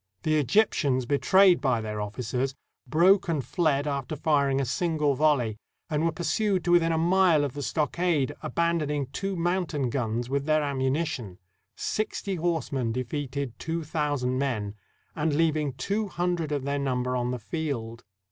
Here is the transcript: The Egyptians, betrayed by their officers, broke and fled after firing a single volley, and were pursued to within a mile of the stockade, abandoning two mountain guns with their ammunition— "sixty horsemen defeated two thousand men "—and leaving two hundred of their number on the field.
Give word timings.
The 0.23 0.37
Egyptians, 0.39 1.05
betrayed 1.05 1.61
by 1.61 1.79
their 1.79 2.01
officers, 2.01 2.55
broke 2.87 3.27
and 3.27 3.45
fled 3.45 3.85
after 3.85 4.15
firing 4.15 4.59
a 4.59 4.65
single 4.65 5.13
volley, 5.13 5.57
and 5.91 6.03
were 6.03 6.11
pursued 6.11 6.63
to 6.63 6.71
within 6.71 6.91
a 6.91 6.97
mile 6.97 7.43
of 7.43 7.53
the 7.53 7.61
stockade, 7.61 8.33
abandoning 8.41 9.05
two 9.13 9.35
mountain 9.35 9.91
guns 9.91 10.27
with 10.27 10.45
their 10.45 10.63
ammunition— 10.63 11.37
"sixty 11.75 12.33
horsemen 12.33 12.91
defeated 12.91 13.53
two 13.59 13.83
thousand 13.83 14.39
men 14.39 14.73
"—and 15.15 15.35
leaving 15.35 15.73
two 15.73 16.07
hundred 16.07 16.51
of 16.51 16.63
their 16.63 16.79
number 16.79 17.15
on 17.15 17.29
the 17.29 17.37
field. 17.37 18.03